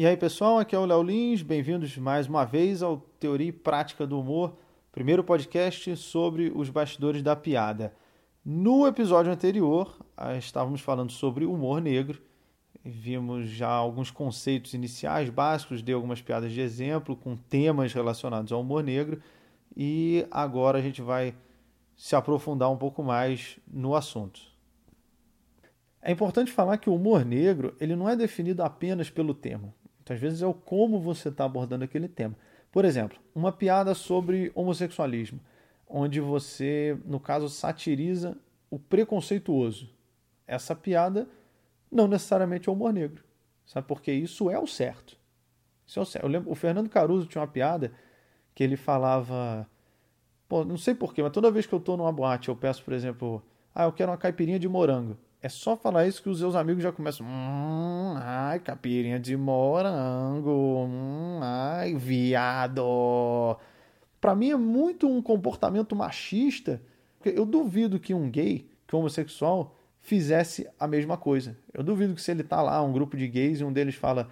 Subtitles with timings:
[0.00, 3.52] E aí, pessoal, aqui é o Léo Lins, bem-vindos mais uma vez ao Teoria e
[3.52, 4.56] Prática do Humor,
[4.90, 7.92] primeiro podcast sobre os bastidores da piada.
[8.42, 12.18] No episódio anterior, ah, estávamos falando sobre humor negro,
[12.82, 18.62] vimos já alguns conceitos iniciais básicos, dei algumas piadas de exemplo com temas relacionados ao
[18.62, 19.20] humor negro,
[19.76, 21.34] e agora a gente vai
[21.94, 24.40] se aprofundar um pouco mais no assunto.
[26.00, 29.78] É importante falar que o humor negro ele não é definido apenas pelo tema.
[30.10, 32.34] Muitas vezes é o como você está abordando aquele tema.
[32.72, 35.38] Por exemplo, uma piada sobre homossexualismo,
[35.86, 38.36] onde você, no caso, satiriza
[38.68, 39.88] o preconceituoso.
[40.48, 41.28] Essa piada
[41.88, 43.22] não necessariamente é humor negro.
[43.64, 43.86] Sabe?
[43.86, 45.16] Porque isso é o certo.
[45.86, 46.24] Isso é o certo.
[46.24, 47.92] Eu lembro, o Fernando Caruso tinha uma piada
[48.52, 49.64] que ele falava.
[50.48, 52.94] Pô, não sei porquê, mas toda vez que eu estou numa boate, eu peço, por
[52.94, 53.40] exemplo,
[53.72, 55.16] ah, eu quero uma caipirinha de morango.
[55.42, 57.26] É só falar isso que os seus amigos já começam.
[57.26, 60.84] Hum, ai, capirinha de morango.
[60.86, 63.56] Hum, ai, viado.
[64.20, 66.82] Para mim é muito um comportamento machista.
[67.24, 71.56] Eu duvido que um gay, que um homossexual, fizesse a mesma coisa.
[71.72, 74.28] Eu duvido que se ele tá lá, um grupo de gays, e um deles fala: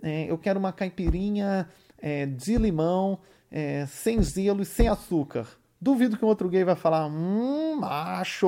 [0.00, 3.18] é, Eu quero uma caipirinha é, de limão,
[3.50, 5.48] é, sem gelo e sem açúcar.
[5.82, 8.46] Duvido que um outro gay vai falar, hum, macho,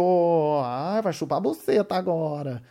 [0.63, 2.63] ah, vai chupar buceta agora.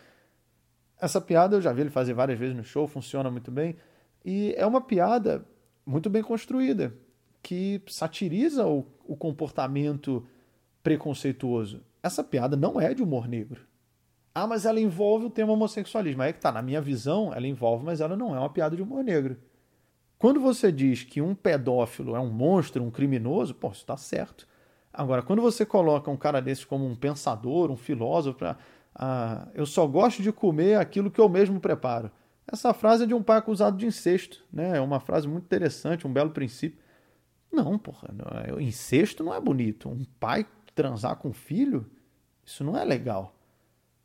[1.02, 3.76] Essa piada eu já vi ele fazer várias vezes no show, funciona muito bem.
[4.24, 5.46] E é uma piada
[5.86, 6.96] muito bem construída,
[7.42, 10.26] que satiriza o, o comportamento
[10.82, 11.82] preconceituoso.
[12.02, 13.68] Essa piada não é de humor negro.
[14.34, 16.22] Ah, mas ela envolve o tema homossexualismo.
[16.22, 18.78] Aí é que tá, na minha visão, ela envolve, mas ela não é uma piada
[18.78, 19.36] de humor negro.
[20.18, 24.53] Quando você diz que um pedófilo é um monstro, um criminoso, pô, isso está certo.
[24.94, 28.58] Agora, quando você coloca um cara desse como um pensador, um filósofo, pra,
[28.94, 32.12] ah, eu só gosto de comer aquilo que eu mesmo preparo.
[32.46, 34.78] Essa frase é de um pai acusado de incesto, né?
[34.78, 36.78] É uma frase muito interessante, um belo princípio.
[37.52, 39.90] Não, porra, não, é, incesto não é bonito.
[39.90, 41.90] Um pai transar com um filho,
[42.46, 43.36] isso não é legal.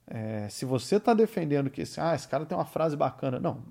[0.07, 3.63] É, se você está defendendo que esse, ah, esse cara tem uma frase bacana, não,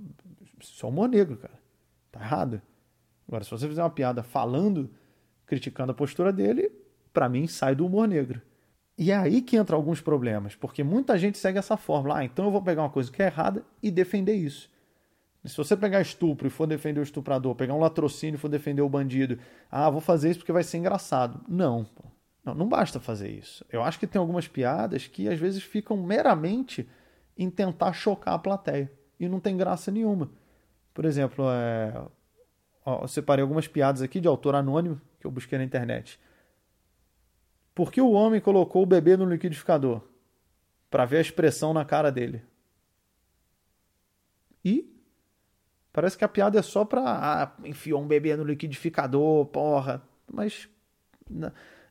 [0.59, 1.59] isso é humor negro, cara.
[2.11, 2.61] Tá errado.
[3.27, 4.89] Agora, se você fizer uma piada falando,
[5.45, 6.71] criticando a postura dele,
[7.17, 8.39] para mim, sai do humor negro.
[8.95, 12.19] E é aí que entra alguns problemas, porque muita gente segue essa fórmula.
[12.19, 14.69] Ah, então eu vou pegar uma coisa que é errada e defender isso.
[15.43, 18.83] Se você pegar estupro e for defender o estuprador, pegar um latrocínio e for defender
[18.83, 19.39] o bandido,
[19.71, 21.43] ah, vou fazer isso porque vai ser engraçado.
[21.47, 21.87] Não,
[22.45, 23.65] não, não basta fazer isso.
[23.71, 26.87] Eu acho que tem algumas piadas que às vezes ficam meramente
[27.35, 30.29] em tentar chocar a plateia e não tem graça nenhuma.
[30.93, 31.99] Por exemplo, é...
[32.85, 36.19] Eu separei algumas piadas aqui de autor anônimo que eu busquei na internet.
[37.77, 40.01] Por que o homem colocou o bebê no liquidificador?
[40.89, 42.41] Para ver a expressão na cara dele.
[44.65, 44.91] E
[45.93, 50.01] parece que a piada é só para ah, enfiou um bebê no liquidificador, porra.
[50.25, 50.67] Mas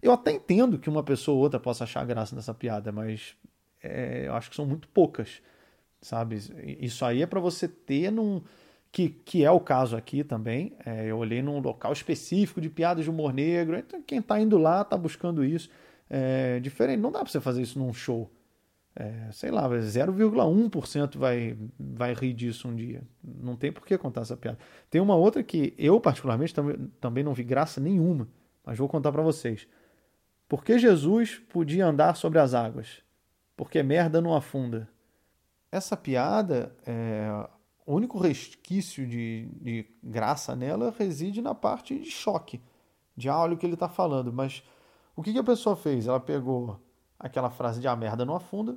[0.02, 3.36] eu até entendo que uma pessoa ou outra possa achar graça nessa piada, mas
[3.80, 5.40] é, eu acho que são muito poucas,
[6.00, 6.36] sabe?
[6.80, 8.42] Isso aí é para você ter num
[8.96, 10.72] que, que é o caso aqui também.
[10.86, 13.76] É, eu olhei num local específico de piadas de humor negro.
[13.76, 15.68] Então, quem está indo lá está buscando isso.
[16.08, 18.32] É, diferente, não dá para você fazer isso num show.
[18.98, 23.02] É, sei lá, 0,1% vai, vai rir disso um dia.
[23.22, 24.56] Não tem por que contar essa piada.
[24.88, 28.26] Tem uma outra que eu, particularmente, também, também não vi graça nenhuma,
[28.64, 29.68] mas vou contar para vocês.
[30.48, 33.02] Por que Jesus podia andar sobre as águas?
[33.58, 34.88] Porque merda não afunda.
[35.70, 37.46] Essa piada, é,
[37.86, 42.60] o único resquício de, de graça nela reside na parte de choque,
[43.16, 44.32] de ah, olha o que ele está falando.
[44.32, 44.64] Mas
[45.14, 46.08] o que, que a pessoa fez?
[46.08, 46.80] Ela pegou
[47.18, 48.76] aquela frase de a merda não afunda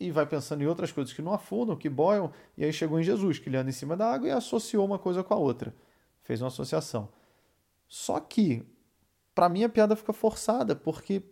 [0.00, 3.02] e vai pensando em outras coisas que não afundam, que boiam, e aí chegou em
[3.02, 5.74] Jesus, que ele anda em cima da água e associou uma coisa com a outra.
[6.22, 7.08] Fez uma associação.
[7.86, 8.64] Só que,
[9.34, 11.22] para mim, a piada fica forçada, porque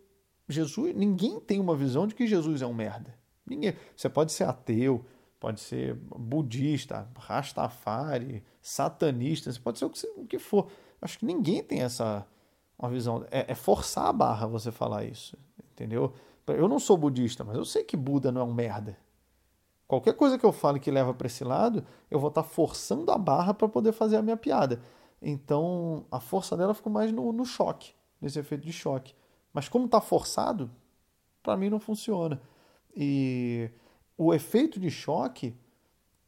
[0.48, 3.14] Jesus, ninguém tem uma visão de que Jesus é um merda.
[3.46, 3.74] Ninguém.
[3.96, 5.04] Você pode ser ateu,
[5.38, 10.68] pode ser budista, rastafari, satanista, pode ser o que, o que for.
[11.00, 12.26] Acho que ninguém tem essa
[12.78, 13.24] uma visão.
[13.30, 15.36] É, é, forçar a barra você falar isso,
[15.72, 16.12] entendeu?
[16.46, 18.96] Eu não sou budista, mas eu sei que Buda não é um merda.
[19.88, 23.10] Qualquer coisa que eu fale que leva para esse lado, eu vou estar tá forçando
[23.10, 24.80] a barra para poder fazer a minha piada.
[25.22, 29.14] Então, a força dela ficou mais no, no choque, nesse efeito de choque.
[29.52, 30.70] Mas como está forçado,
[31.42, 32.40] para mim não funciona.
[32.94, 33.70] E
[34.16, 35.54] o efeito de choque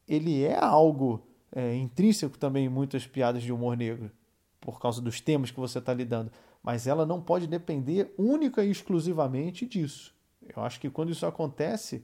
[0.07, 4.11] ele é algo é, intrínseco também em muitas piadas de humor negro,
[4.61, 6.31] por causa dos temas que você está lidando.
[6.63, 10.15] Mas ela não pode depender única e exclusivamente disso.
[10.55, 12.03] Eu acho que quando isso acontece,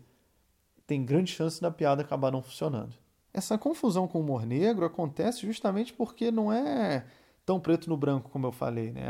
[0.86, 2.94] tem grande chance da piada acabar não funcionando.
[3.32, 7.04] essa confusão com o humor negro acontece justamente porque não é
[7.44, 8.92] tão preto no branco como eu falei.
[8.92, 9.04] Né?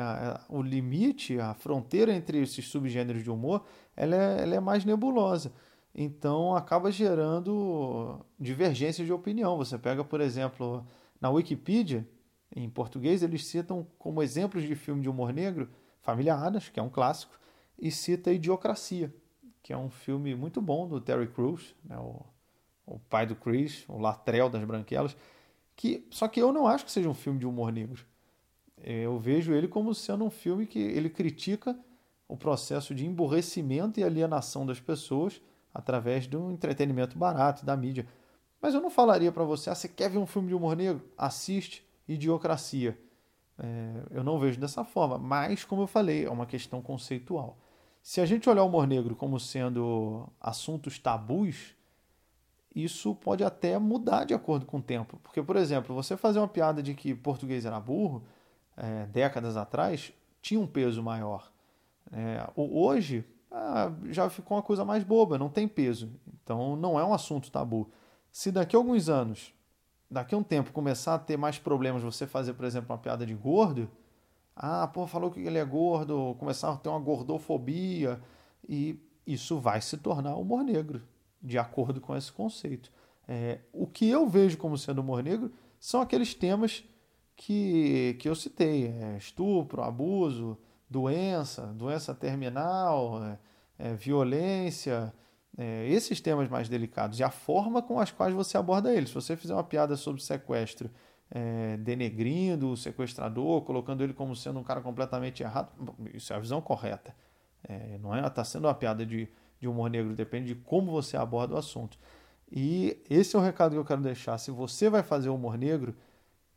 [0.49, 3.65] O limite, a fronteira entre esses subgêneros de humor,
[3.97, 5.53] ela é, ela é mais nebulosa.
[5.95, 9.57] Então acaba gerando divergência de opinião.
[9.57, 10.85] Você pega, por exemplo,
[11.21, 12.07] na Wikipedia,
[12.55, 15.69] em português, eles citam como exemplos de filme de humor negro
[16.01, 17.39] Família Adams, que é um clássico,
[17.79, 19.13] e cita Idiocracia,
[19.63, 22.25] que é um filme muito bom do Terry Crews, né, o,
[22.87, 25.17] o pai do Chris, o Latrell das Branquelas,
[25.75, 28.05] que só que eu não acho que seja um filme de humor negro.
[28.83, 31.77] Eu vejo ele como sendo um filme que ele critica
[32.29, 35.41] o processo de emborrecimento e alienação das pessoas
[35.75, 38.07] através do entretenimento barato da mídia.
[38.63, 41.03] Mas eu não falaria para você, ah, você quer ver um filme de humor negro?
[41.19, 42.99] Assiste Idiocracia.
[43.59, 47.59] É, eu não vejo dessa forma, mas, como eu falei, é uma questão conceitual.
[48.03, 51.75] Se a gente olhar o humor negro como sendo assuntos tabus,
[52.75, 55.19] isso pode até mudar de acordo com o tempo.
[55.23, 58.25] Porque, por exemplo, você fazer uma piada de que português era burro,
[58.77, 60.13] é, décadas atrás,
[60.43, 61.51] tinha um peso maior.
[62.13, 63.25] É, hoje,
[63.57, 66.11] ah, já ficou uma coisa mais boba, não tem peso.
[66.43, 67.89] Então, não é um assunto tabu.
[68.33, 69.55] Se daqui a alguns anos
[70.11, 73.27] daqui a um tempo começar a ter mais problemas, você fazer, por exemplo, uma piada
[73.27, 73.91] de gordo,
[74.55, 78.21] ah, pô, falou que ele é gordo, começar a ter uma gordofobia,
[78.69, 81.03] e isso vai se tornar humor negro,
[81.43, 82.93] de acordo com esse conceito.
[83.27, 86.85] É, o que eu vejo como sendo humor negro são aqueles temas
[87.35, 90.57] que, que eu citei: é, estupro, abuso,
[90.95, 93.39] doença, doença terminal, é,
[93.79, 95.13] é violência,
[95.59, 99.09] é, esses temas mais delicados e a forma com as quais você aborda eles.
[99.09, 100.89] Se você fizer uma piada sobre sequestro,
[101.29, 105.69] é, denegrindo o sequestrador, colocando ele como sendo um cara completamente errado,
[106.13, 107.13] isso é a visão correta.
[107.67, 108.25] É, não é?
[108.25, 111.99] Está sendo uma piada de, de humor negro, depende de como você aborda o assunto.
[112.53, 114.39] E esse é o recado que eu quero deixar.
[114.39, 115.97] Se você vai fazer humor negro,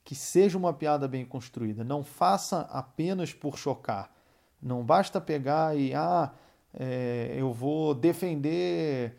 [0.04, 1.84] que seja uma piada bem construída.
[1.84, 4.17] Não faça apenas por chocar.
[4.62, 5.94] Não basta pegar e.
[5.94, 6.32] Ah,
[6.74, 9.16] é, eu vou defender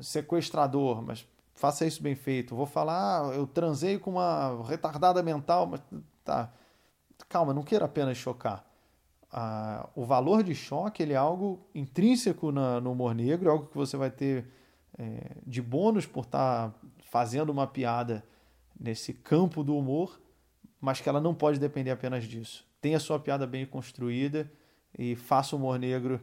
[0.00, 2.54] sequestrador, mas faça isso bem feito.
[2.54, 5.80] Vou falar, ah, eu transei com uma retardada mental, mas
[6.24, 6.52] tá.
[7.28, 8.64] Calma, não queira apenas chocar.
[9.32, 13.66] Ah, o valor de choque ele é algo intrínseco na, no humor negro, é algo
[13.66, 14.46] que você vai ter
[14.98, 16.74] é, de bônus por estar tá
[17.10, 18.24] fazendo uma piada
[18.78, 20.20] nesse campo do humor,
[20.80, 22.66] mas que ela não pode depender apenas disso.
[22.80, 24.50] Tenha sua piada bem construída
[24.98, 26.20] e faça o humor negro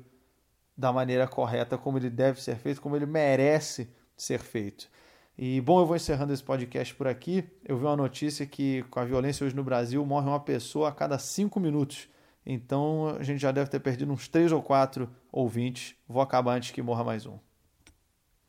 [0.76, 4.90] da maneira correta, como ele deve ser feito, como ele merece ser feito.
[5.38, 7.44] E bom, eu vou encerrando esse podcast por aqui.
[7.66, 10.92] Eu vi uma notícia que com a violência hoje no Brasil morre uma pessoa a
[10.92, 12.08] cada cinco minutos.
[12.46, 15.96] Então a gente já deve ter perdido uns três ou quatro ouvintes.
[16.08, 17.53] Vou acabar antes que morra mais um.